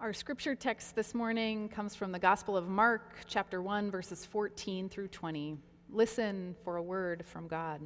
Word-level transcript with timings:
Our 0.00 0.12
scripture 0.12 0.54
text 0.54 0.94
this 0.94 1.12
morning 1.12 1.68
comes 1.68 1.96
from 1.96 2.12
the 2.12 2.20
Gospel 2.20 2.56
of 2.56 2.68
Mark, 2.68 3.16
chapter 3.26 3.60
1, 3.60 3.90
verses 3.90 4.24
14 4.24 4.88
through 4.88 5.08
20. 5.08 5.58
Listen 5.90 6.54
for 6.62 6.76
a 6.76 6.82
word 6.82 7.26
from 7.26 7.48
God. 7.48 7.80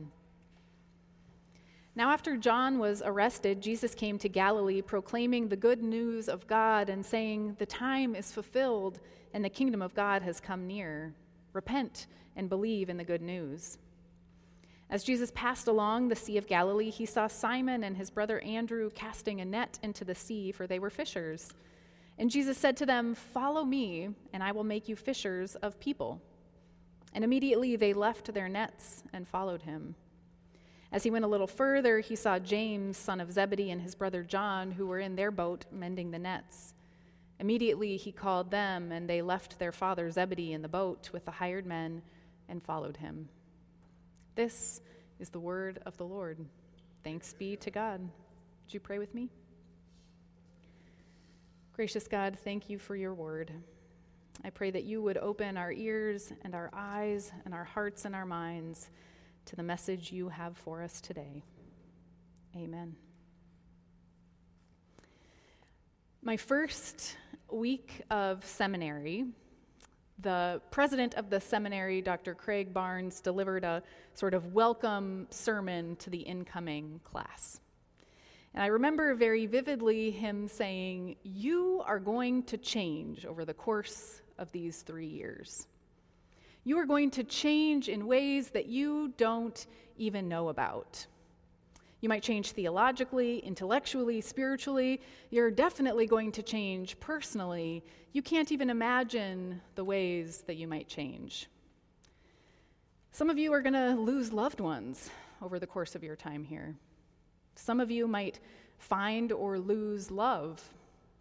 Now, 1.96 2.10
after 2.10 2.36
John 2.36 2.78
was 2.78 3.02
arrested, 3.02 3.62
Jesus 3.62 3.94
came 3.94 4.18
to 4.18 4.28
Galilee 4.28 4.82
proclaiming 4.82 5.48
the 5.48 5.56
good 5.56 5.82
news 5.82 6.28
of 6.28 6.46
God 6.46 6.90
and 6.90 7.02
saying, 7.02 7.56
The 7.58 7.64
time 7.64 8.14
is 8.14 8.30
fulfilled 8.30 9.00
and 9.32 9.42
the 9.42 9.48
kingdom 9.48 9.80
of 9.80 9.94
God 9.94 10.20
has 10.20 10.38
come 10.38 10.66
near. 10.66 11.14
Repent 11.54 12.08
and 12.36 12.50
believe 12.50 12.90
in 12.90 12.98
the 12.98 13.04
good 13.04 13.22
news. 13.22 13.78
As 14.90 15.02
Jesus 15.02 15.32
passed 15.34 15.66
along 15.66 16.08
the 16.08 16.16
Sea 16.16 16.36
of 16.36 16.46
Galilee, 16.46 16.90
he 16.90 17.06
saw 17.06 17.26
Simon 17.26 17.84
and 17.84 17.96
his 17.96 18.10
brother 18.10 18.40
Andrew 18.40 18.90
casting 18.90 19.40
a 19.40 19.46
net 19.46 19.78
into 19.82 20.04
the 20.04 20.14
sea, 20.14 20.52
for 20.52 20.66
they 20.66 20.78
were 20.78 20.90
fishers. 20.90 21.54
And 22.22 22.30
Jesus 22.30 22.56
said 22.56 22.76
to 22.76 22.86
them, 22.86 23.16
Follow 23.16 23.64
me, 23.64 24.10
and 24.32 24.44
I 24.44 24.52
will 24.52 24.62
make 24.62 24.88
you 24.88 24.94
fishers 24.94 25.56
of 25.56 25.80
people. 25.80 26.22
And 27.12 27.24
immediately 27.24 27.74
they 27.74 27.92
left 27.92 28.32
their 28.32 28.48
nets 28.48 29.02
and 29.12 29.26
followed 29.26 29.62
him. 29.62 29.96
As 30.92 31.02
he 31.02 31.10
went 31.10 31.24
a 31.24 31.28
little 31.28 31.48
further, 31.48 31.98
he 31.98 32.14
saw 32.14 32.38
James, 32.38 32.96
son 32.96 33.20
of 33.20 33.32
Zebedee, 33.32 33.72
and 33.72 33.82
his 33.82 33.96
brother 33.96 34.22
John, 34.22 34.70
who 34.70 34.86
were 34.86 35.00
in 35.00 35.16
their 35.16 35.32
boat 35.32 35.64
mending 35.72 36.12
the 36.12 36.18
nets. 36.20 36.74
Immediately 37.40 37.96
he 37.96 38.12
called 38.12 38.52
them, 38.52 38.92
and 38.92 39.10
they 39.10 39.20
left 39.20 39.58
their 39.58 39.72
father 39.72 40.08
Zebedee 40.08 40.52
in 40.52 40.62
the 40.62 40.68
boat 40.68 41.10
with 41.12 41.24
the 41.24 41.32
hired 41.32 41.66
men 41.66 42.02
and 42.48 42.62
followed 42.62 42.98
him. 42.98 43.28
This 44.36 44.80
is 45.18 45.30
the 45.30 45.40
word 45.40 45.80
of 45.86 45.96
the 45.96 46.06
Lord. 46.06 46.38
Thanks 47.02 47.32
be 47.32 47.56
to 47.56 47.72
God. 47.72 48.00
Would 48.00 48.74
you 48.74 48.78
pray 48.78 49.00
with 49.00 49.12
me? 49.12 49.28
Gracious 51.74 52.06
God, 52.06 52.36
thank 52.44 52.68
you 52.68 52.78
for 52.78 52.94
your 52.94 53.14
word. 53.14 53.50
I 54.44 54.50
pray 54.50 54.70
that 54.70 54.84
you 54.84 55.00
would 55.00 55.16
open 55.16 55.56
our 55.56 55.72
ears 55.72 56.30
and 56.42 56.54
our 56.54 56.68
eyes 56.74 57.32
and 57.46 57.54
our 57.54 57.64
hearts 57.64 58.04
and 58.04 58.14
our 58.14 58.26
minds 58.26 58.90
to 59.46 59.56
the 59.56 59.62
message 59.62 60.12
you 60.12 60.28
have 60.28 60.54
for 60.58 60.82
us 60.82 61.00
today. 61.00 61.42
Amen. 62.54 62.94
My 66.22 66.36
first 66.36 67.16
week 67.50 68.02
of 68.10 68.44
seminary, 68.44 69.24
the 70.18 70.60
president 70.70 71.14
of 71.14 71.30
the 71.30 71.40
seminary, 71.40 72.02
Dr. 72.02 72.34
Craig 72.34 72.74
Barnes, 72.74 73.22
delivered 73.22 73.64
a 73.64 73.82
sort 74.12 74.34
of 74.34 74.52
welcome 74.52 75.26
sermon 75.30 75.96
to 75.96 76.10
the 76.10 76.20
incoming 76.20 77.00
class. 77.02 77.61
And 78.54 78.62
I 78.62 78.66
remember 78.66 79.14
very 79.14 79.46
vividly 79.46 80.10
him 80.10 80.46
saying, 80.46 81.16
You 81.22 81.82
are 81.86 81.98
going 81.98 82.42
to 82.44 82.58
change 82.58 83.24
over 83.24 83.44
the 83.44 83.54
course 83.54 84.20
of 84.38 84.52
these 84.52 84.82
three 84.82 85.06
years. 85.06 85.66
You 86.64 86.78
are 86.78 86.86
going 86.86 87.10
to 87.12 87.24
change 87.24 87.88
in 87.88 88.06
ways 88.06 88.50
that 88.50 88.66
you 88.66 89.12
don't 89.16 89.66
even 89.96 90.28
know 90.28 90.48
about. 90.48 91.06
You 92.00 92.08
might 92.08 92.22
change 92.22 92.50
theologically, 92.50 93.38
intellectually, 93.38 94.20
spiritually. 94.20 95.00
You're 95.30 95.50
definitely 95.50 96.06
going 96.06 96.32
to 96.32 96.42
change 96.42 96.98
personally. 97.00 97.84
You 98.12 98.22
can't 98.22 98.50
even 98.52 98.70
imagine 98.70 99.60
the 99.76 99.84
ways 99.84 100.42
that 100.46 100.56
you 100.56 100.66
might 100.66 100.88
change. 100.88 101.48
Some 103.12 103.30
of 103.30 103.38
you 103.38 103.52
are 103.52 103.62
going 103.62 103.74
to 103.74 103.94
lose 103.94 104.32
loved 104.32 104.60
ones 104.60 105.10
over 105.40 105.58
the 105.58 105.66
course 105.66 105.94
of 105.94 106.02
your 106.02 106.16
time 106.16 106.44
here. 106.44 106.76
Some 107.54 107.80
of 107.80 107.90
you 107.90 108.06
might 108.06 108.40
find 108.78 109.32
or 109.32 109.58
lose 109.58 110.10
love. 110.10 110.62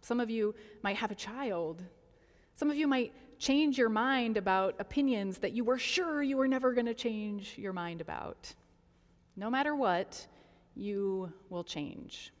Some 0.00 0.20
of 0.20 0.30
you 0.30 0.54
might 0.82 0.96
have 0.96 1.10
a 1.10 1.14
child. 1.14 1.82
Some 2.54 2.70
of 2.70 2.76
you 2.76 2.86
might 2.86 3.12
change 3.38 3.78
your 3.78 3.88
mind 3.88 4.36
about 4.36 4.74
opinions 4.78 5.38
that 5.38 5.52
you 5.52 5.64
were 5.64 5.78
sure 5.78 6.22
you 6.22 6.36
were 6.36 6.48
never 6.48 6.72
going 6.72 6.86
to 6.86 6.94
change 6.94 7.56
your 7.56 7.72
mind 7.72 8.00
about. 8.00 8.52
No 9.36 9.50
matter 9.50 9.74
what, 9.74 10.26
you 10.74 11.32
will 11.50 11.64
change. 11.64 12.32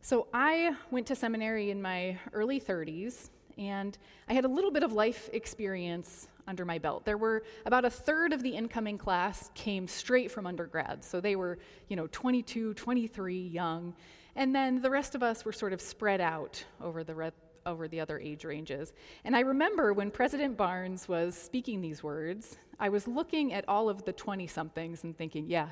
So, 0.00 0.26
I 0.34 0.76
went 0.90 1.06
to 1.06 1.16
seminary 1.16 1.70
in 1.70 1.80
my 1.80 2.18
early 2.32 2.60
30s, 2.60 3.30
and 3.56 3.96
I 4.28 4.34
had 4.34 4.44
a 4.44 4.48
little 4.48 4.70
bit 4.70 4.82
of 4.82 4.92
life 4.92 5.30
experience 5.32 6.28
under 6.46 6.64
my 6.64 6.78
belt. 6.78 7.04
There 7.04 7.18
were 7.18 7.44
about 7.66 7.84
a 7.84 7.90
third 7.90 8.32
of 8.32 8.42
the 8.42 8.50
incoming 8.50 8.98
class 8.98 9.50
came 9.54 9.88
straight 9.88 10.30
from 10.30 10.46
undergrad. 10.46 11.04
So 11.04 11.20
they 11.20 11.36
were, 11.36 11.58
you 11.88 11.96
know, 11.96 12.06
22, 12.08 12.74
23, 12.74 13.38
young. 13.48 13.94
And 14.36 14.54
then 14.54 14.82
the 14.82 14.90
rest 14.90 15.14
of 15.14 15.22
us 15.22 15.44
were 15.44 15.52
sort 15.52 15.72
of 15.72 15.80
spread 15.80 16.20
out 16.20 16.64
over 16.80 17.04
the 17.04 17.14
re- 17.14 17.30
over 17.66 17.88
the 17.88 18.00
other 18.00 18.18
age 18.18 18.44
ranges. 18.44 18.92
And 19.24 19.34
I 19.34 19.40
remember 19.40 19.92
when 19.92 20.10
President 20.10 20.56
Barnes 20.56 21.08
was 21.08 21.34
speaking 21.34 21.80
these 21.80 22.02
words, 22.02 22.58
I 22.78 22.88
was 22.88 23.08
looking 23.08 23.54
at 23.54 23.66
all 23.68 23.88
of 23.88 24.04
the 24.04 24.12
20 24.12 24.46
somethings 24.46 25.04
and 25.04 25.16
thinking, 25.16 25.48
yeah, 25.48 25.68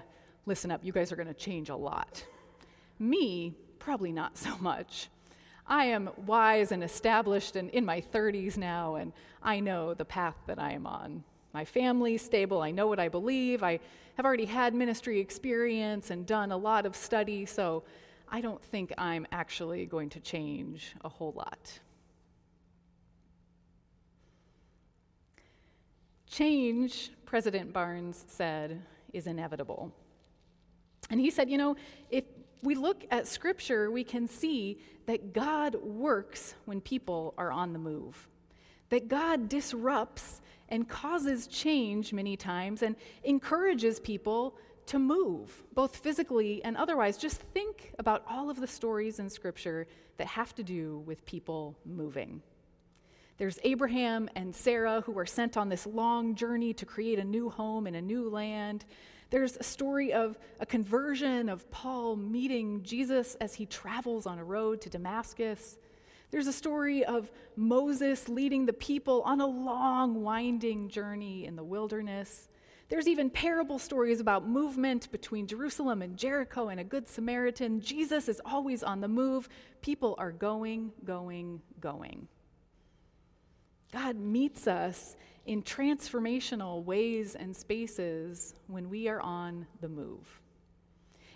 listen 0.47 0.71
up, 0.71 0.84
you 0.84 0.93
guys 0.93 1.12
are 1.12 1.16
going 1.16 1.28
to 1.28 1.34
change 1.34 1.69
a 1.69 1.77
lot. 1.77 2.25
Me, 2.99 3.55
probably 3.78 4.12
not 4.12 4.38
so 4.38 4.56
much. 4.59 5.09
I 5.67 5.87
am 5.87 6.11
wise 6.27 6.73
and 6.73 6.83
established 6.83 7.56
and 7.56 7.71
in 7.71 7.84
my 7.84 8.00
30s 8.00 8.56
now, 8.56 8.97
and 8.97 9.12
I 9.43 9.61
know 9.61 9.95
the 9.95 10.05
path 10.05 10.37
that 10.47 10.59
I 10.59 10.73
am 10.73 10.87
on. 10.87 11.25
My 11.55 11.65
family's 11.65 12.23
stable. 12.23 12.62
I 12.62 12.71
know 12.71 12.87
what 12.87 12.99
I 12.99 13.09
believe. 13.09 13.62
I 13.62 13.78
have 14.17 14.27
already 14.27 14.45
had 14.45 14.75
ministry 14.75 15.21
experience 15.21 16.11
and 16.11 16.27
done 16.27 16.53
a 16.53 16.56
lot 16.56 16.87
of 16.87 16.97
study, 16.97 17.47
so 17.47 17.83
I 18.28 18.41
don't 18.41 18.62
think 18.62 18.93
I'm 18.99 19.27
actually 19.33 19.87
going 19.87 20.09
to 20.11 20.21
change 20.21 20.95
a 21.05 21.09
whole 21.09 21.33
lot. 21.37 21.79
Change, 26.27 27.11
President 27.27 27.75
Barnes 27.75 28.25
said, 28.27 28.81
is 29.12 29.27
inevitable. 29.27 29.93
And 31.11 31.21
he 31.21 31.31
said, 31.31 31.50
you 31.50 31.59
know, 31.59 31.77
if 32.11 32.25
we 32.62 32.75
look 32.75 33.05
at 33.11 33.27
Scripture, 33.27 33.91
we 33.91 34.05
can 34.05 34.28
see 34.28 34.78
that 35.06 35.33
God 35.33 35.75
works 35.75 36.55
when 36.65 36.81
people 36.81 37.34
are 37.37 37.50
on 37.50 37.73
the 37.73 37.78
move, 37.78 38.28
that 38.89 39.09
God 39.09 39.49
disrupts 39.49 40.41
and 40.69 40.89
causes 40.89 41.47
change 41.49 42.12
many 42.12 42.37
times 42.37 42.83
and 42.83 42.97
encourages 43.25 44.00
people 44.00 44.56
to 44.87 44.99
move, 44.99 45.62
both 45.75 45.97
physically 45.97 46.62
and 46.65 46.77
otherwise. 46.77 47.17
Just 47.17 47.41
think 47.41 47.93
about 47.99 48.25
all 48.28 48.49
of 48.49 48.61
the 48.61 48.67
stories 48.67 49.19
in 49.19 49.29
Scripture 49.29 49.87
that 50.17 50.27
have 50.27 50.55
to 50.55 50.62
do 50.62 50.99
with 51.06 51.25
people 51.27 51.77
moving. 51.84 52.43
There's 53.42 53.58
Abraham 53.64 54.30
and 54.36 54.54
Sarah 54.54 55.00
who 55.00 55.19
are 55.19 55.26
sent 55.26 55.56
on 55.56 55.69
this 55.69 55.84
long 55.84 56.36
journey 56.36 56.72
to 56.75 56.86
create 56.86 57.19
a 57.19 57.25
new 57.25 57.50
home 57.50 57.88
in 57.88 57.97
a 57.97 58.00
new 58.00 58.30
land. 58.30 58.84
There's 59.30 59.56
a 59.56 59.64
story 59.64 60.12
of 60.12 60.38
a 60.60 60.64
conversion 60.64 61.48
of 61.48 61.69
Paul 61.72 62.14
meeting 62.14 62.84
Jesus 62.84 63.34
as 63.41 63.52
he 63.54 63.66
travels 63.66 64.28
on 64.28 64.38
a 64.38 64.44
road 64.44 64.81
to 64.82 64.91
Damascus. 64.91 65.76
There's 66.31 66.47
a 66.47 66.52
story 66.52 67.04
of 67.04 67.32
Moses 67.56 68.28
leading 68.28 68.64
the 68.64 68.72
people 68.72 69.22
on 69.22 69.41
a 69.41 69.47
long, 69.48 70.22
winding 70.22 70.88
journey 70.88 71.44
in 71.44 71.56
the 71.56 71.64
wilderness. 71.64 72.48
There's 72.91 73.08
even 73.08 73.28
parable 73.28 73.81
stories 73.81 74.20
about 74.20 74.47
movement 74.47 75.10
between 75.10 75.48
Jerusalem 75.48 76.00
and 76.00 76.16
Jericho 76.16 76.69
and 76.69 76.78
a 76.78 76.84
Good 76.84 77.08
Samaritan. 77.08 77.81
Jesus 77.81 78.28
is 78.28 78.41
always 78.44 78.84
on 78.84 79.00
the 79.00 79.08
move. 79.08 79.48
People 79.81 80.14
are 80.16 80.31
going, 80.31 80.92
going, 81.04 81.60
going. 81.81 82.28
God 83.92 84.16
meets 84.16 84.66
us 84.66 85.16
in 85.47 85.62
transformational 85.62 86.84
ways 86.84 87.34
and 87.34 87.54
spaces 87.54 88.54
when 88.66 88.88
we 88.88 89.08
are 89.08 89.20
on 89.20 89.66
the 89.80 89.88
move. 89.88 90.41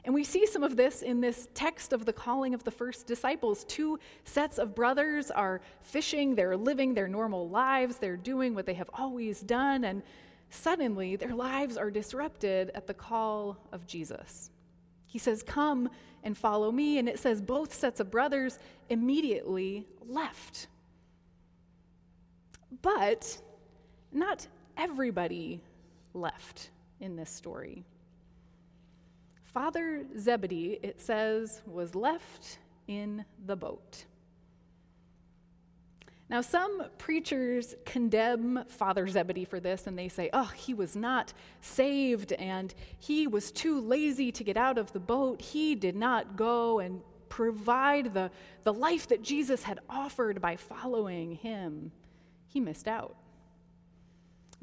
And 0.05 0.15
we 0.15 0.23
see 0.23 0.47
some 0.47 0.63
of 0.63 0.77
this 0.77 1.03
in 1.03 1.21
this 1.21 1.49
text 1.53 1.93
of 1.93 2.05
the 2.05 2.13
calling 2.13 2.55
of 2.55 2.63
the 2.63 2.71
first 2.71 3.09
disciples. 3.09 3.65
Two 3.65 3.99
sets 4.25 4.59
of 4.59 4.75
brothers 4.75 5.33
are 5.33 5.61
fishing, 5.81 6.37
they're 6.37 6.57
living 6.57 6.95
their 6.95 7.09
normal 7.09 7.49
lives, 7.49 7.97
they're 7.99 8.17
doing 8.17 8.55
what 8.55 8.67
they 8.67 8.75
have 8.75 8.89
always 8.95 9.41
done, 9.41 9.85
and 9.85 10.03
suddenly 10.49 11.17
their 11.17 11.35
lives 11.35 11.77
are 11.77 11.91
disrupted 11.91 12.71
at 12.77 12.87
the 12.87 12.95
call 12.95 13.59
of 13.73 13.85
Jesus. 13.89 14.51
He 15.07 15.19
says, 15.19 15.43
Come 15.43 15.91
and 16.23 16.37
follow 16.37 16.71
me. 16.71 16.99
And 16.99 17.09
it 17.09 17.19
says 17.19 17.41
both 17.41 17.75
sets 17.75 18.01
of 18.01 18.11
brothers 18.11 18.59
immediately 18.89 19.87
left. 20.07 20.69
But 22.87 23.43
not 24.13 24.47
everybody 24.77 25.61
left 26.15 26.71
in 27.01 27.17
this 27.17 27.31
story. 27.31 27.85
Father 29.43 30.05
Zebedee, 30.17 30.79
it 30.85 31.01
says, 31.01 31.63
was 31.67 31.97
left 31.97 32.61
in 32.87 33.25
the 33.45 33.57
boat. 33.57 34.05
Now, 36.31 36.41
some 36.43 36.85
preachers 36.97 37.75
condemn 37.85 38.65
Father 38.69 39.09
Zebedee 39.09 39.47
for 39.47 39.59
this, 39.59 39.89
and 39.89 39.99
they 39.99 40.07
say, 40.07 40.31
oh, 40.33 40.53
he 40.55 40.73
was 40.73 40.95
not 40.95 41.33
saved, 41.63 42.35
and 42.35 42.73
he 43.01 43.27
was 43.27 43.51
too 43.51 43.81
lazy 43.81 44.31
to 44.31 44.45
get 44.45 44.57
out 44.57 44.79
of 44.79 44.93
the 44.93 45.01
boat. 45.01 45.43
He 45.43 45.75
did 45.75 45.97
not 45.97 46.37
go 46.37 46.79
and 46.79 47.01
provide 47.29 48.15
the, 48.15 48.31
the 48.63 48.73
life 48.73 49.09
that 49.09 49.23
Jesus 49.23 49.65
had 49.65 49.81
offered 49.91 50.41
by 50.41 50.55
following 50.55 51.35
him, 51.35 51.91
he 52.49 52.61
missed 52.61 52.89
out. 52.89 53.17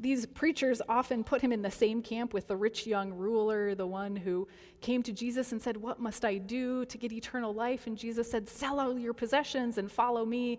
These 0.00 0.26
preachers 0.26 0.82
often 0.88 1.22
put 1.22 1.40
him 1.40 1.52
in 1.52 1.62
the 1.62 1.70
same 1.70 2.02
camp 2.02 2.34
with 2.34 2.48
the 2.48 2.56
rich 2.56 2.86
young 2.86 3.12
ruler, 3.12 3.74
the 3.74 3.86
one 3.86 4.16
who 4.16 4.48
came 4.80 5.02
to 5.04 5.12
Jesus 5.12 5.52
and 5.52 5.62
said, 5.62 5.76
What 5.76 6.00
must 6.00 6.24
I 6.24 6.38
do 6.38 6.84
to 6.86 6.98
get 6.98 7.12
eternal 7.12 7.54
life? 7.54 7.86
And 7.86 7.96
Jesus 7.96 8.30
said, 8.30 8.48
Sell 8.48 8.80
all 8.80 8.98
your 8.98 9.14
possessions 9.14 9.78
and 9.78 9.90
follow 9.90 10.24
me. 10.24 10.58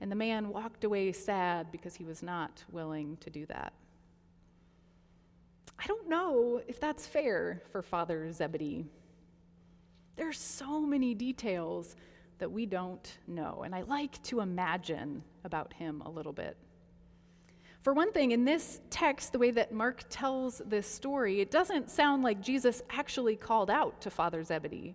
And 0.00 0.12
the 0.12 0.16
man 0.16 0.48
walked 0.50 0.84
away 0.84 1.10
sad 1.10 1.72
because 1.72 1.96
he 1.96 2.04
was 2.04 2.22
not 2.22 2.64
willing 2.70 3.16
to 3.18 3.30
do 3.30 3.46
that. 3.46 3.72
I 5.78 5.86
don't 5.86 6.08
know 6.08 6.60
if 6.66 6.80
that's 6.80 7.06
fair 7.06 7.62
for 7.72 7.82
Father 7.82 8.30
Zebedee. 8.32 8.86
There 10.16 10.28
are 10.28 10.32
so 10.32 10.80
many 10.80 11.14
details 11.14 11.94
that 12.38 12.50
we 12.50 12.66
don't 12.66 13.18
know, 13.26 13.62
and 13.64 13.74
I 13.74 13.82
like 13.82 14.22
to 14.24 14.40
imagine 14.40 15.22
about 15.44 15.72
him 15.72 16.02
a 16.02 16.10
little 16.10 16.32
bit. 16.32 16.56
For 17.82 17.92
one 17.92 18.12
thing, 18.12 18.32
in 18.32 18.44
this 18.44 18.80
text, 18.90 19.32
the 19.32 19.38
way 19.38 19.50
that 19.52 19.72
Mark 19.72 20.04
tells 20.10 20.60
this 20.66 20.86
story, 20.86 21.40
it 21.40 21.50
doesn't 21.50 21.90
sound 21.90 22.22
like 22.22 22.40
Jesus 22.40 22.82
actually 22.90 23.36
called 23.36 23.70
out 23.70 24.00
to 24.02 24.10
Father 24.10 24.42
Zebedee. 24.42 24.94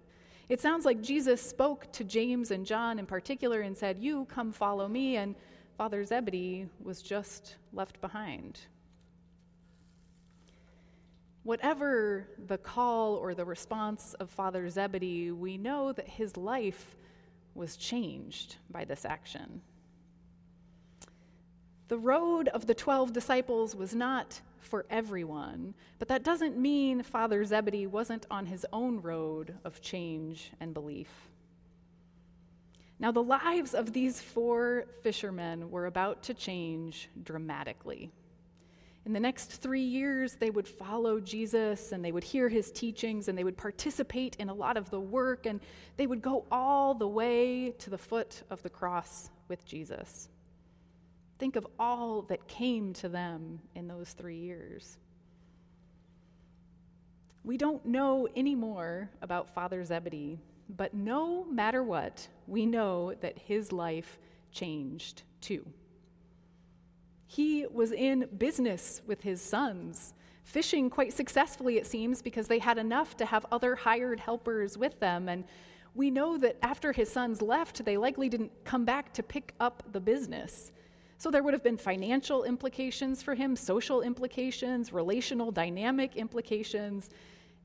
It 0.50 0.60
sounds 0.60 0.86
like 0.86 1.02
Jesus 1.02 1.42
spoke 1.42 1.92
to 1.94 2.04
James 2.04 2.52
and 2.52 2.66
John 2.66 3.00
in 3.00 3.06
particular 3.06 3.62
and 3.62 3.78
said, 3.78 4.00
You 4.00 4.26
come 4.26 4.52
follow 4.52 4.88
me, 4.88 5.16
and 5.16 5.36
Father 5.78 6.04
Zebedee 6.04 6.68
was 6.82 7.02
just 7.02 7.56
left 7.72 8.00
behind. 8.02 8.60
Whatever 11.44 12.28
the 12.48 12.58
call 12.58 13.16
or 13.16 13.34
the 13.34 13.46
response 13.46 14.14
of 14.20 14.30
Father 14.30 14.70
Zebedee, 14.70 15.32
we 15.32 15.58
know 15.58 15.92
that 15.94 16.08
his 16.08 16.38
life 16.38 16.96
was 17.56 17.78
changed 17.78 18.58
by 18.70 18.86
this 18.86 19.06
action. 19.06 19.62
The 21.88 21.98
road 21.98 22.48
of 22.48 22.66
the 22.66 22.74
12 22.74 23.14
disciples 23.14 23.76
was 23.76 23.94
not 23.94 24.42
for 24.60 24.86
everyone, 24.90 25.74
but 26.00 26.08
that 26.08 26.24
doesn't 26.24 26.58
mean 26.58 27.04
Father 27.04 27.44
Zebedee 27.46 27.88
wasn't 27.88 28.26
on 28.32 28.46
his 28.46 28.66
own 28.74 29.02
road 29.02 29.56
of 29.64 29.82
change 29.82 30.52
and 30.60 30.74
belief. 30.74 31.10
Now, 33.00 33.12
the 33.12 33.24
lives 33.24 33.74
of 33.74 33.92
these 33.92 34.22
four 34.22 34.86
fishermen 35.02 35.70
were 35.70 35.88
about 35.88 36.24
to 36.24 36.34
change 36.34 37.10
dramatically. 37.22 38.12
In 39.06 39.12
the 39.12 39.20
next 39.20 39.52
three 39.52 39.82
years, 39.82 40.36
they 40.36 40.50
would 40.50 40.68
follow 40.68 41.20
Jesus 41.20 41.92
and 41.92 42.04
they 42.04 42.14
would 42.14 42.24
hear 42.24 42.48
his 42.48 42.72
teachings 42.72 43.28
and 43.28 43.38
they 43.38 43.44
would 43.44 43.58
participate 43.58 44.38
in 44.38 44.48
a 44.50 44.54
lot 44.54 44.78
of 44.78 44.90
the 44.90 45.00
work 45.00 45.46
and 45.46 45.60
they 45.98 46.08
would 46.08 46.22
go 46.22 46.46
all 46.50 46.94
the 46.94 47.08
way 47.08 47.72
to 47.80 47.90
the 47.90 47.98
foot 47.98 48.44
of 48.50 48.64
the 48.64 48.70
cross 48.70 49.30
with 49.50 49.66
Jesus. 49.66 50.30
Think 51.38 51.58
of 51.58 51.68
all 51.78 52.22
that 52.24 52.48
came 52.48 52.94
to 52.94 53.10
them 53.10 53.60
in 53.76 53.88
those 53.90 54.14
three 54.14 54.38
years. 54.38 54.98
We 57.44 57.58
don't 57.58 57.86
know 57.86 58.30
any 58.38 58.56
more 58.56 59.10
about 59.22 59.54
Father 59.54 59.84
Zebedee, 59.84 60.40
but 60.70 60.94
no 60.94 61.44
matter 61.44 61.84
what, 61.84 62.26
we 62.48 62.66
know 62.66 63.14
that 63.20 63.38
his 63.38 63.74
life 63.74 64.18
changed 64.54 65.24
too. 65.42 65.66
He 67.34 67.66
was 67.66 67.92
in 67.92 68.30
business 68.38 69.02
with 69.08 69.20
his 69.20 69.42
sons, 69.42 70.14
fishing 70.44 70.88
quite 70.88 71.14
successfully, 71.14 71.78
it 71.78 71.88
seems, 71.88 72.22
because 72.22 72.48
they 72.48 72.60
had 72.60 72.78
enough 72.78 73.18
to 73.18 73.26
have 73.26 73.44
other 73.52 73.76
hired 73.76 74.20
helpers 74.20 74.78
with 74.78 75.00
them. 75.00 75.28
And 75.28 75.44
we 75.96 76.12
know 76.12 76.38
that 76.38 76.58
after 76.62 76.92
his 76.92 77.12
sons 77.12 77.42
left, 77.42 77.86
they 77.86 77.98
likely 77.98 78.30
didn't 78.30 78.52
come 78.66 78.86
back 78.86 79.12
to 79.14 79.24
pick 79.24 79.56
up 79.60 79.82
the 79.94 80.00
business. 80.00 80.72
So 81.18 81.32
there 81.32 81.42
would 81.42 81.56
have 81.56 81.64
been 81.64 81.76
financial 81.76 82.44
implications 82.44 83.24
for 83.24 83.34
him, 83.34 83.56
social 83.56 84.04
implications, 84.04 84.94
relational 84.94 85.52
dynamic 85.52 86.16
implications. 86.16 87.10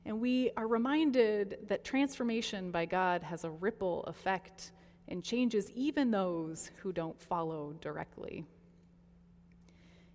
And 0.03 0.19
we 0.19 0.49
are 0.57 0.65
reminded 0.65 1.59
that 1.67 1.83
transformation 1.83 2.71
by 2.71 2.85
God 2.85 3.21
has 3.21 3.43
a 3.43 3.51
ripple 3.51 4.03
effect 4.05 4.71
and 5.09 5.23
changes 5.23 5.69
even 5.75 6.09
those 6.09 6.71
who 6.81 6.91
don't 6.91 7.21
follow 7.21 7.75
directly. 7.81 8.47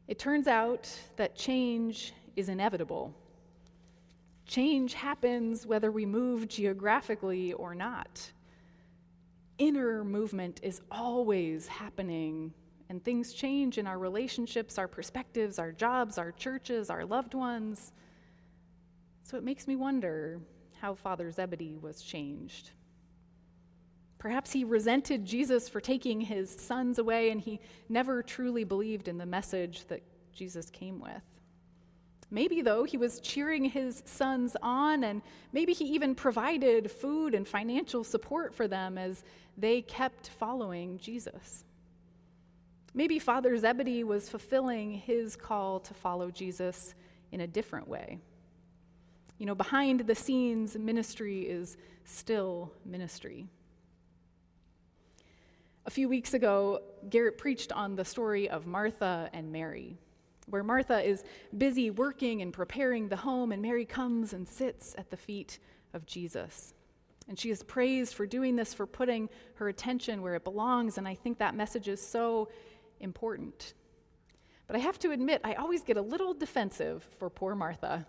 It 0.07 0.19
turns 0.19 0.47
out 0.47 0.91
that 1.17 1.35
change 1.35 2.13
is 2.37 2.49
inevitable. 2.49 3.15
Change 4.47 4.93
happens 4.93 5.67
whether 5.67 5.91
we 5.91 6.05
move 6.05 6.49
geographically 6.49 7.55
or 7.55 7.75
not. 7.75 8.31
Inner 9.57 10.05
movement 10.05 10.61
is 10.63 10.83
always 10.91 11.67
happening 11.67 12.53
and 12.91 13.03
things 13.03 13.33
change 13.33 13.79
in 13.79 13.87
our 13.87 13.99
relationships, 13.99 14.77
our 14.77 14.89
perspectives, 14.89 15.59
our 15.59 15.73
jobs, 15.73 16.19
our 16.19 16.33
churches, 16.33 16.91
our 16.91 17.07
loved 17.07 17.35
ones. 17.35 17.93
So 19.23 19.39
it 19.39 19.45
makes 19.45 19.67
me 19.67 19.75
wonder 19.75 20.41
how 20.81 20.95
Father 20.95 21.31
Zebedee 21.31 21.79
was 21.81 22.03
changed. 22.03 22.73
Perhaps 24.25 24.53
he 24.53 24.65
resented 24.65 25.27
Jesus 25.27 25.69
for 25.69 25.83
taking 25.83 26.19
his 26.19 26.51
sons 26.51 26.99
away 26.99 27.29
and 27.29 27.39
he 27.39 27.61
never 27.91 28.23
truly 28.23 28.65
believed 28.65 29.07
in 29.07 29.19
the 29.19 29.27
message 29.27 29.85
that 29.89 30.03
Jesus 30.33 30.71
came 30.71 30.99
with. 30.99 31.21
Maybe, 32.31 32.63
though, 32.63 32.85
he 32.85 32.97
was 32.97 33.21
cheering 33.21 33.67
his 33.67 34.03
sons 34.07 34.57
on, 34.63 35.05
and 35.05 35.21
maybe 35.53 35.75
he 35.75 35.85
even 35.89 36.15
provided 36.15 36.91
food 36.91 37.35
and 37.35 37.47
financial 37.47 38.03
support 38.03 38.55
for 38.55 38.67
them 38.67 38.97
as 38.97 39.23
they 39.59 39.83
kept 39.83 40.31
following 40.31 40.99
Jesus. 40.99 41.67
Maybe 42.95 43.19
Father 43.19 43.55
Zebedee 43.59 44.05
was 44.05 44.31
fulfilling 44.31 44.95
his 44.95 45.37
call 45.37 45.81
to 45.81 45.93
follow 45.93 46.31
Jesus 46.31 46.95
in 47.31 47.43
a 47.43 47.47
different 47.47 47.89
way. 47.89 48.17
You 49.37 49.45
know, 49.45 49.55
behind 49.55 50.01
the 50.01 50.15
scenes, 50.15 50.79
ministry 50.79 51.43
is 51.43 51.77
still 52.07 52.73
ministry. 52.87 53.51
A 55.87 55.91
few 55.91 56.09
weeks 56.09 56.33
ago, 56.33 56.81
Garrett 57.11 57.37
preached 57.37 57.71
on 57.71 57.95
the 57.95 58.07
story 58.07 58.49
of 58.49 58.67
Martha 58.67 59.29
and 59.35 59.53
Mary, 59.53 59.99
where 60.47 60.63
Martha 60.63 61.03
is 61.03 61.23
busy 61.59 61.91
working 61.91 62.41
and 62.41 62.55
preparing 62.55 63.07
the 63.09 63.17
home, 63.17 63.53
and 63.53 63.61
Mary 63.61 63.85
comes 63.85 64.33
and 64.33 64.49
sits 64.49 64.95
at 64.97 65.11
the 65.11 65.17
feet 65.17 65.59
of 65.93 66.07
Jesus. 66.07 66.73
And 67.29 67.39
she 67.39 67.51
is 67.51 67.63
praised 67.63 68.15
for 68.15 68.25
doing 68.27 68.57
this, 68.57 68.73
for 68.73 68.87
putting 68.87 69.29
her 69.57 69.69
attention 69.69 70.23
where 70.23 70.35
it 70.35 70.45
belongs. 70.45 70.97
And 70.97 71.07
I 71.07 71.15
think 71.15 71.39
that 71.39 71.55
message 71.55 71.89
is 71.89 72.01
so 72.01 72.49
important. 73.01 73.75
But 74.67 74.77
I 74.77 74.79
have 74.79 74.99
to 75.01 75.11
admit, 75.11 75.43
I 75.45 75.53
always 75.55 75.83
get 75.83 75.99
a 75.99 76.03
little 76.03 76.33
defensive 76.33 77.07
for 77.19 77.29
poor 77.29 77.55
Martha. 77.55 78.07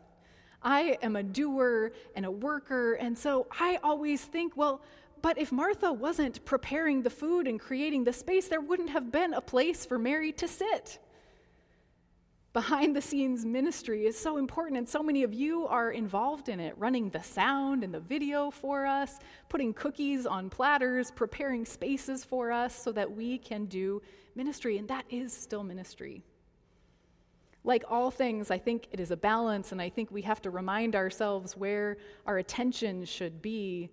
I 0.63 0.97
am 1.01 1.17
a 1.17 1.23
doer 1.23 1.91
and 2.15 2.25
a 2.25 2.31
worker, 2.31 2.93
and 2.93 3.17
so 3.17 3.47
I 3.51 3.79
always 3.83 4.23
think, 4.23 4.55
well, 4.55 4.81
but 5.25 5.39
if 5.39 5.51
Martha 5.51 5.91
wasn't 5.91 6.45
preparing 6.45 7.01
the 7.01 7.09
food 7.09 7.47
and 7.47 7.59
creating 7.59 8.03
the 8.03 8.13
space, 8.13 8.47
there 8.47 8.61
wouldn't 8.61 8.91
have 8.91 9.11
been 9.11 9.33
a 9.33 9.41
place 9.41 9.83
for 9.83 9.97
Mary 9.97 10.31
to 10.33 10.47
sit. 10.47 10.99
Behind 12.53 12.95
the 12.95 13.01
scenes 13.01 13.43
ministry 13.43 14.05
is 14.05 14.15
so 14.15 14.37
important, 14.37 14.77
and 14.77 14.87
so 14.87 15.01
many 15.01 15.23
of 15.23 15.33
you 15.33 15.65
are 15.65 15.89
involved 15.89 16.47
in 16.47 16.59
it, 16.59 16.75
running 16.77 17.09
the 17.09 17.23
sound 17.23 17.83
and 17.83 17.91
the 17.91 17.99
video 17.99 18.51
for 18.51 18.85
us, 18.85 19.17
putting 19.49 19.73
cookies 19.73 20.27
on 20.27 20.47
platters, 20.47 21.09
preparing 21.09 21.65
spaces 21.65 22.23
for 22.23 22.51
us 22.51 22.79
so 22.79 22.91
that 22.91 23.11
we 23.11 23.39
can 23.39 23.65
do 23.65 24.03
ministry, 24.35 24.77
and 24.77 24.87
that 24.89 25.05
is 25.09 25.33
still 25.33 25.63
ministry. 25.63 26.23
Like 27.63 27.83
all 27.89 28.11
things, 28.11 28.51
I 28.51 28.59
think 28.59 28.89
it 28.91 28.99
is 28.99 29.09
a 29.09 29.17
balance, 29.17 29.71
and 29.71 29.81
I 29.81 29.89
think 29.89 30.11
we 30.11 30.21
have 30.21 30.43
to 30.43 30.51
remind 30.51 30.95
ourselves 30.95 31.57
where 31.57 31.97
our 32.27 32.37
attention 32.37 33.05
should 33.05 33.41
be. 33.41 33.89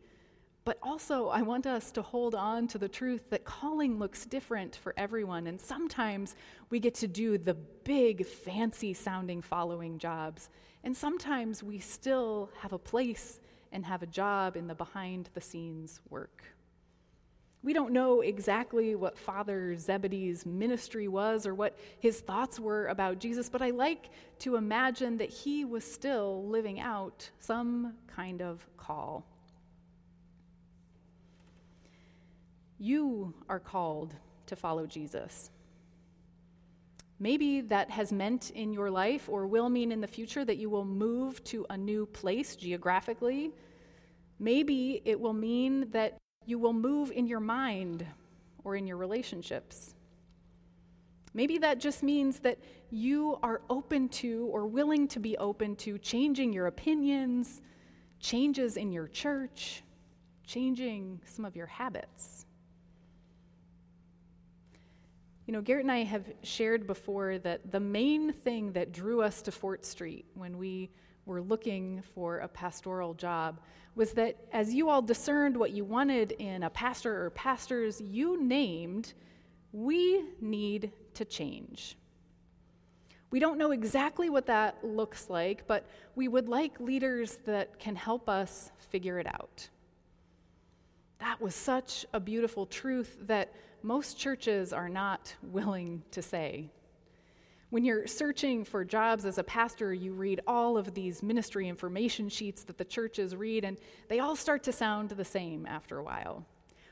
But 0.65 0.79
also, 0.81 1.29
I 1.29 1.43
want 1.43 1.67
us 1.67 1.91
to 1.93 2.03
hold 2.03 2.37
on 2.37 2.69
to 2.69 2.79
the 2.79 2.89
truth 2.89 3.31
that 3.31 3.45
calling 3.45 3.99
looks 3.99 4.27
different 4.27 4.77
for 4.77 4.95
everyone. 4.97 5.49
And 5.49 5.61
sometimes 5.61 6.37
we 6.71 6.79
get 6.79 6.95
to 6.97 7.09
do 7.09 7.37
the 7.37 7.55
big, 7.55 8.25
fancy 8.25 8.95
sounding 8.95 9.43
following 9.43 9.99
jobs. 9.99 10.51
And 10.85 10.97
sometimes 10.97 11.65
we 11.65 11.81
still 11.81 12.51
have 12.61 12.73
a 12.73 12.79
place 12.79 13.41
and 13.73 13.85
have 13.85 14.03
a 14.03 14.07
job 14.07 14.57
in 14.57 14.69
the 14.69 14.75
behind 14.75 15.31
the 15.35 15.41
scenes 15.41 16.01
work. 16.11 16.45
We 17.65 17.73
don't 17.73 17.93
know 17.93 18.21
exactly 18.23 18.97
what 18.97 19.17
Father 19.17 19.77
Zebedee's 19.77 20.45
ministry 20.45 21.07
was 21.07 21.47
or 21.47 21.55
what 21.55 21.77
his 22.01 22.21
thoughts 22.21 22.59
were 22.59 22.87
about 22.89 23.21
Jesus, 23.21 23.49
but 23.49 23.63
I 23.63 23.71
like 23.71 24.11
to 24.41 24.57
imagine 24.57 25.19
that 25.19 25.31
he 25.31 25.65
was 25.65 25.85
still 25.85 26.45
living 26.49 26.81
out 26.81 27.31
some 27.39 27.95
kind 28.09 28.43
of 28.43 28.67
call. 28.77 29.25
You 32.83 33.33
are 33.49 33.61
called 33.61 34.13
to 34.47 34.57
follow 34.57 34.87
Jesus. 34.87 35.53
Maybe 37.21 37.61
that 37.61 37.89
has 37.93 38.13
meant 38.13 38.51
in 38.51 38.73
your 38.73 38.91
life 38.91 39.29
or 39.29 39.47
will 39.47 39.69
mean 39.69 39.93
in 39.93 40.01
the 40.01 40.09
future 40.09 40.45
that 40.45 40.57
you 40.57 40.69
will 40.69 40.85
move 40.85 41.45
to 41.45 41.65
a 41.71 41.77
new 41.77 42.07
place 42.07 42.57
geographically. 42.57 43.53
Maybe 44.41 45.01
it 45.05 45.21
will 45.21 45.33
mean 45.33 45.93
that 45.93 46.19
you 46.45 46.59
will 46.59 46.73
move 46.73 47.13
in 47.13 47.29
your 47.29 47.39
mind 47.39 48.05
or 48.65 48.75
in 48.75 48.89
your 48.89 48.97
relationships. 48.97 49.95
Maybe 51.35 51.59
that 51.59 51.79
just 51.79 52.03
means 52.03 52.41
that 52.41 52.59
you 52.91 53.39
are 53.45 53.63
open 53.71 54.09
to 54.09 54.49
or 54.51 54.67
willing 54.67 55.07
to 55.07 55.21
be 55.21 55.37
open 55.37 55.77
to 55.77 55.99
changing 55.99 56.53
your 56.53 56.67
opinions, 56.67 57.61
changes 58.19 58.77
in 58.77 58.91
your 58.91 59.07
church, 59.07 59.85
changing 60.45 61.21
some 61.25 61.45
of 61.45 61.55
your 61.55 61.69
habits. 61.69 62.42
You 65.53 65.59
know, 65.59 65.63
Garrett 65.65 65.85
and 65.85 65.93
I 65.93 66.05
have 66.05 66.25
shared 66.43 66.87
before 66.87 67.37
that 67.41 67.71
the 67.71 67.79
main 67.79 68.33
thing 68.33 68.73
that 68.73 68.91
drew 68.91 69.21
us 69.21 69.43
to 69.43 69.53
Fort 69.53 69.85
Street 69.85 70.25
when 70.33 70.57
we 70.57 70.89
were 71.27 71.43
looking 71.43 72.03
for 72.15 72.39
a 72.39 72.49
pastoral 72.49 73.13
job 73.13 73.61
was 73.95 74.13
that 74.13 74.39
as 74.55 74.73
you 74.73 74.89
all 74.89 75.03
discerned 75.03 75.55
what 75.55 75.73
you 75.73 75.85
wanted 75.85 76.33
in 76.39 76.63
a 76.63 76.71
pastor 76.71 77.27
or 77.27 77.29
pastors, 77.29 78.01
you 78.01 78.43
named, 78.43 79.13
we 79.75 80.25
need 80.41 80.91
to 81.13 81.27
change. 81.27 81.99
We 83.31 83.39
don't 83.39 83.59
know 83.59 83.73
exactly 83.73 84.31
what 84.31 84.47
that 84.47 84.83
looks 84.83 85.29
like, 85.29 85.67
but 85.67 85.85
we 86.15 86.29
would 86.29 86.49
like 86.49 86.81
leaders 86.81 87.41
that 87.45 87.79
can 87.79 87.95
help 87.95 88.27
us 88.27 88.73
figure 88.89 89.19
it 89.19 89.27
out. 89.27 89.69
That 91.19 91.43
was 91.43 91.55
such 91.55 92.07
a 92.15 92.21
beautiful 92.21 92.65
truth 92.65 93.19
that 93.27 93.53
most 93.85 94.19
churches 94.19 94.73
are 94.73 94.89
not 94.89 95.35
willing 95.43 96.03
to 96.11 96.23
say. 96.23 96.71
When 97.71 97.85
you're 97.85 98.07
searching 98.07 98.65
for 98.65 98.85
jobs 98.85 99.25
as 99.25 99.39
a 99.39 99.45
pastor, 99.45 99.95
you 99.95 100.13
read 100.13 100.43
all 100.47 100.77
of 100.77 100.93
these 100.93 101.23
ministry 101.23 101.69
information 101.69 102.29
sheets 102.29 102.65
that 102.65 102.77
the 102.77 102.85
churches 102.85 103.35
read, 103.35 103.65
and 103.65 103.79
they 104.09 104.21
all 104.21 104.37
start 104.37 104.63
to 104.65 104.73
sound 104.73 105.09
the 105.09 105.25
same 105.25 105.67
after 105.67 105.99
a 105.99 106.03
while. 106.03 106.45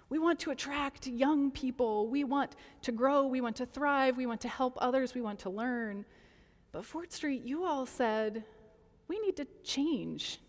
We 0.08 0.18
want 0.18 0.40
to 0.40 0.50
attract 0.50 1.06
young 1.06 1.50
people. 1.50 2.08
We 2.08 2.24
want 2.24 2.56
to 2.82 2.92
grow. 2.92 3.26
We 3.26 3.40
want 3.40 3.56
to 3.56 3.66
thrive. 3.66 4.16
We 4.16 4.26
want 4.26 4.40
to 4.40 4.48
help 4.48 4.78
others. 4.80 5.14
We 5.14 5.20
want 5.20 5.38
to 5.40 5.50
learn. 5.50 6.04
But 6.72 6.84
Fort 6.84 7.12
Street, 7.12 7.42
you 7.44 7.64
all 7.64 7.84
said, 7.84 8.42
we 9.06 9.18
need 9.20 9.36
to 9.36 9.46
change. 9.62 10.40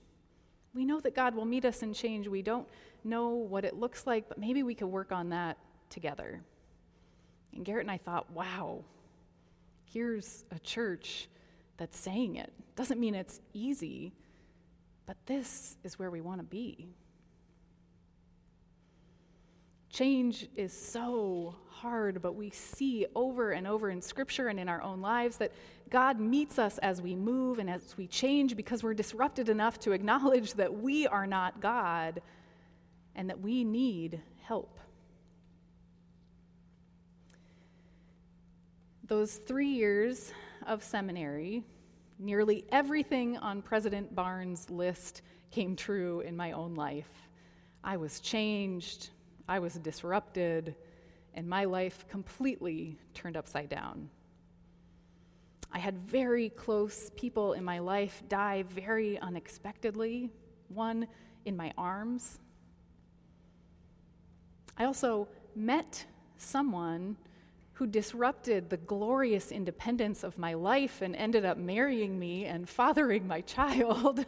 We 0.74 0.86
know 0.86 1.00
that 1.02 1.14
God 1.14 1.36
will 1.36 1.46
meet 1.46 1.66
us 1.66 1.84
in 1.84 1.94
change. 1.94 2.28
We 2.28 2.42
don't 2.42 2.68
know 3.04 3.30
what 3.30 3.66
it 3.66 3.76
looks 3.76 4.08
like, 4.08 4.30
but 4.30 4.38
maybe 4.38 4.64
we 4.64 4.76
could 4.76 4.88
work 4.88 5.12
on 5.12 5.30
that 5.30 5.58
together. 5.92 6.42
And 7.54 7.64
Garrett 7.66 7.84
and 7.84 7.92
I 7.92 7.98
thought, 7.98 8.32
wow, 8.32 8.84
here's 9.86 10.46
a 10.52 10.60
church 10.60 11.28
that's 11.78 12.00
saying 12.00 12.38
it. 12.38 12.52
Doesn't 12.76 13.00
mean 13.00 13.16
it's 13.16 13.42
easy, 13.54 14.14
but 15.06 15.18
this 15.26 15.78
is 15.84 16.00
where 16.00 16.10
we 16.10 16.22
want 16.22 16.40
to 16.40 16.46
be. 16.46 16.88
Change 19.90 20.48
is 20.56 20.72
so 20.72 21.56
hard, 21.70 22.22
but 22.22 22.36
we 22.36 22.50
see 22.50 23.06
over 23.14 23.52
and 23.52 23.68
over 23.68 23.90
in 23.90 24.02
Scripture 24.02 24.48
and 24.48 24.58
in 24.58 24.70
our 24.70 24.82
own 24.82 25.02
lives 25.02 25.36
that 25.38 25.52
God 25.90 26.20
meets 26.20 26.58
us 26.58 26.78
as 26.78 27.02
we 27.02 27.14
move 27.14 27.60
and 27.60 27.70
as 27.70 27.98
we 27.98 28.08
change 28.08 28.56
because 28.56 28.84
we're 28.84 28.94
disrupted 28.94 29.50
enough 29.50 29.80
to 29.82 29.92
acknowledge 29.92 30.54
that 30.54 30.74
we 30.74 31.08
are 31.08 31.28
not 31.28 31.60
God 31.60 32.22
and 33.16 33.30
that 33.30 33.42
we 33.42 33.66
need 33.66 34.22
help. 34.44 34.80
Those 39.12 39.36
three 39.36 39.68
years 39.68 40.32
of 40.66 40.82
seminary, 40.82 41.66
nearly 42.18 42.64
everything 42.72 43.36
on 43.40 43.62
President 43.62 44.16
Barnes' 44.16 44.70
list 44.70 45.22
came 45.52 45.76
true 45.76 46.22
in 46.22 46.34
my 46.34 46.54
own 46.54 46.76
life. 46.76 47.28
I 47.84 47.98
was 47.98 48.22
changed, 48.22 49.10
I 49.50 49.60
was 49.60 49.74
disrupted, 49.74 50.76
and 51.34 51.46
my 51.46 51.66
life 51.66 52.06
completely 52.08 52.98
turned 53.14 53.36
upside 53.36 53.68
down. 53.68 54.10
I 55.74 55.80
had 55.80 55.98
very 55.98 56.48
close 56.48 57.12
people 57.18 57.52
in 57.52 57.66
my 57.66 57.80
life 57.80 58.24
die 58.30 58.64
very 58.64 59.20
unexpectedly, 59.20 60.30
one 60.70 61.06
in 61.44 61.58
my 61.58 61.74
arms. 61.78 62.40
I 64.78 64.86
also 64.86 65.28
met 65.54 66.06
someone 66.38 67.18
who 67.82 67.88
disrupted 67.88 68.70
the 68.70 68.78
glorious 68.78 69.52
independence 69.52 70.24
of 70.24 70.38
my 70.38 70.54
life 70.54 71.02
and 71.02 71.16
ended 71.16 71.44
up 71.44 71.58
marrying 71.58 72.20
me 72.20 72.46
and 72.46 72.70
fathering 72.70 73.28
my 73.28 73.42
child. 73.42 74.24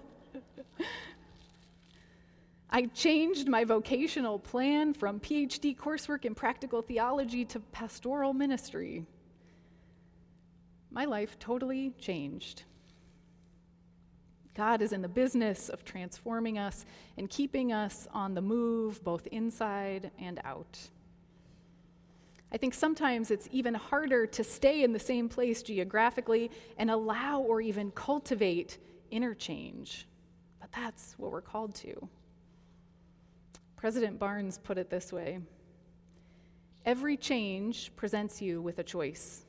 I 2.72 2.88
changed 2.88 3.48
my 3.48 3.64
vocational 3.64 4.40
plan 4.40 4.96
from 4.96 5.20
PhD 5.20 5.78
coursework 5.78 6.26
in 6.26 6.34
practical 6.34 6.82
theology 6.82 7.46
to 7.46 7.60
pastoral 7.60 8.34
ministry. 8.34 9.06
My 10.90 11.06
life 11.06 11.38
totally 11.38 11.92
changed. 12.00 12.64
God 14.56 14.82
is 14.82 14.94
in 14.94 15.04
the 15.04 15.08
business 15.08 15.70
of 15.70 15.86
transforming 15.86 16.58
us 16.58 16.88
and 17.20 17.30
keeping 17.30 17.72
us 17.72 18.08
on 18.16 18.34
the 18.34 18.42
move, 18.42 19.04
both 19.04 19.28
inside 19.28 20.10
and 20.18 20.42
out. 20.44 20.80
I 22.54 22.58
think 22.58 22.76
sometimes 22.76 23.32
it's 23.32 23.50
even 23.52 23.74
harder 23.74 24.28
to 24.28 24.44
stay 24.44 24.84
in 24.84 24.94
the 24.94 25.00
same 25.00 25.28
place 25.28 25.64
geographically 25.64 26.52
and 26.78 26.92
allow 26.92 27.40
or 27.42 27.62
even 27.62 27.90
cultivate 27.92 28.78
interchange. 29.10 30.08
But 30.62 30.72
that's 30.72 31.16
what 31.18 31.32
we're 31.32 31.42
called 31.42 31.74
to. 31.76 32.08
President 33.76 34.20
Barnes 34.20 34.60
put 34.60 34.78
it 34.78 34.90
this 34.90 35.12
way 35.12 35.40
Every 36.86 37.18
change 37.18 37.92
presents 37.96 38.42
you 38.42 38.62
with 38.62 38.78
a 38.80 38.84
choice. 38.84 39.46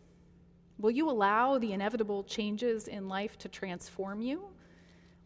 Will 0.78 0.90
you 0.90 1.10
allow 1.10 1.58
the 1.58 1.72
inevitable 1.72 2.24
changes 2.24 2.88
in 2.88 3.08
life 3.08 3.36
to 3.38 3.48
transform 3.48 4.22
you? 4.22 4.44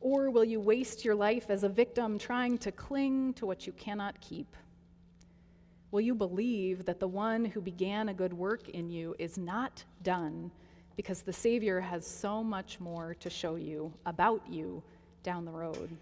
Or 0.01 0.31
will 0.31 0.45
you 0.45 0.61
waste 0.61 1.05
your 1.05 1.15
life 1.15 1.47
as 1.49 1.65
a 1.65 1.69
victim 1.69 2.19
trying 2.19 2.59
to 2.59 2.73
cling 2.73 3.35
to 3.35 3.47
what 3.47 3.67
you 3.67 3.73
cannot 3.73 4.21
keep? 4.21 4.57
Will 5.91 6.01
you 6.01 6.15
believe 6.15 6.85
that 6.85 7.01
the 7.01 7.09
one 7.09 7.47
who 7.47 7.61
began 7.61 8.09
a 8.09 8.15
good 8.15 8.33
work 8.33 8.69
in 8.69 8.91
you 8.91 9.15
is 9.19 9.39
not 9.39 9.85
done 10.03 10.51
because 10.97 11.23
the 11.23 11.33
Savior 11.33 11.81
has 11.81 12.07
so 12.07 12.45
much 12.45 12.79
more 12.79 13.15
to 13.21 13.31
show 13.31 13.55
you 13.57 13.93
about 14.05 14.43
you 14.51 14.83
down 15.23 15.45
the 15.45 15.51
road? 15.51 15.97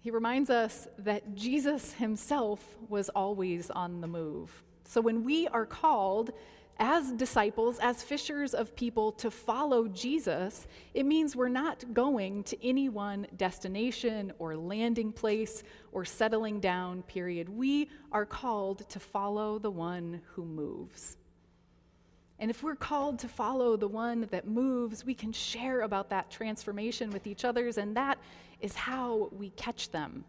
He 0.00 0.10
reminds 0.10 0.48
us 0.48 0.88
that 0.98 1.34
Jesus 1.34 1.92
himself 1.92 2.64
was 2.88 3.10
always 3.10 3.70
on 3.70 4.00
the 4.00 4.06
move. 4.06 4.50
So 4.84 5.02
when 5.02 5.24
we 5.24 5.46
are 5.48 5.66
called 5.66 6.32
as 6.80 7.12
disciples, 7.12 7.78
as 7.80 8.02
fishers 8.02 8.54
of 8.54 8.74
people 8.74 9.12
to 9.12 9.30
follow 9.30 9.86
Jesus, 9.86 10.66
it 10.94 11.04
means 11.04 11.36
we're 11.36 11.48
not 11.48 11.84
going 11.92 12.42
to 12.44 12.66
any 12.66 12.88
one 12.88 13.26
destination 13.36 14.32
or 14.38 14.56
landing 14.56 15.12
place 15.12 15.62
or 15.92 16.06
settling 16.06 16.58
down, 16.58 17.02
period. 17.02 17.50
We 17.50 17.90
are 18.10 18.24
called 18.24 18.88
to 18.88 18.98
follow 18.98 19.58
the 19.58 19.70
one 19.70 20.22
who 20.32 20.46
moves. 20.46 21.18
And 22.38 22.50
if 22.50 22.62
we're 22.62 22.76
called 22.76 23.18
to 23.18 23.28
follow 23.28 23.76
the 23.76 23.86
one 23.86 24.26
that 24.30 24.48
moves, 24.48 25.04
we 25.04 25.14
can 25.14 25.32
share 25.32 25.82
about 25.82 26.08
that 26.08 26.30
transformation 26.30 27.10
with 27.10 27.26
each 27.26 27.44
others, 27.44 27.76
and 27.76 27.94
that 27.98 28.16
is 28.62 28.74
how 28.74 29.28
we 29.32 29.50
catch 29.50 29.90
them. 29.90 30.24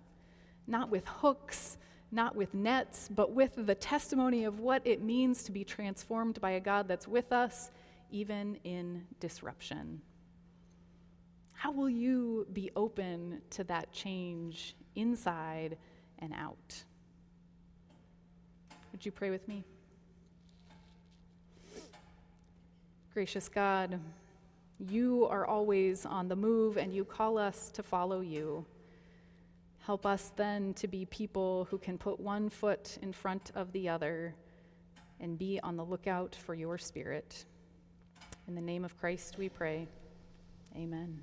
Not 0.67 0.89
with 0.89 1.07
hooks, 1.07 1.77
not 2.11 2.35
with 2.35 2.53
nets, 2.53 3.09
but 3.09 3.31
with 3.31 3.53
the 3.55 3.75
testimony 3.75 4.43
of 4.43 4.59
what 4.59 4.81
it 4.85 5.01
means 5.01 5.43
to 5.43 5.51
be 5.51 5.63
transformed 5.63 6.39
by 6.41 6.51
a 6.51 6.59
God 6.59 6.87
that's 6.87 7.07
with 7.07 7.31
us, 7.31 7.71
even 8.11 8.57
in 8.63 9.05
disruption. 9.19 10.01
How 11.53 11.71
will 11.71 11.89
you 11.89 12.47
be 12.53 12.71
open 12.75 13.41
to 13.51 13.63
that 13.65 13.91
change 13.91 14.75
inside 14.95 15.77
and 16.19 16.33
out? 16.33 16.83
Would 18.91 19.05
you 19.05 19.11
pray 19.11 19.29
with 19.29 19.47
me? 19.47 19.63
Gracious 23.13 23.47
God, 23.47 23.99
you 24.79 25.27
are 25.29 25.45
always 25.45 26.05
on 26.05 26.27
the 26.27 26.35
move 26.35 26.77
and 26.77 26.93
you 26.93 27.05
call 27.05 27.37
us 27.37 27.69
to 27.71 27.83
follow 27.83 28.21
you. 28.21 28.65
Help 29.83 30.05
us 30.05 30.31
then 30.35 30.73
to 30.75 30.87
be 30.87 31.05
people 31.05 31.67
who 31.71 31.77
can 31.79 31.97
put 31.97 32.19
one 32.19 32.49
foot 32.49 32.99
in 33.01 33.11
front 33.11 33.51
of 33.55 33.71
the 33.71 33.89
other 33.89 34.35
and 35.19 35.37
be 35.37 35.59
on 35.63 35.75
the 35.75 35.83
lookout 35.83 36.35
for 36.35 36.53
your 36.53 36.77
spirit. 36.77 37.45
In 38.47 38.53
the 38.53 38.61
name 38.61 38.85
of 38.85 38.95
Christ 38.99 39.37
we 39.39 39.49
pray. 39.49 39.87
Amen. 40.75 41.19